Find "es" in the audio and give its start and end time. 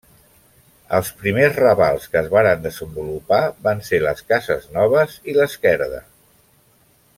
2.21-2.31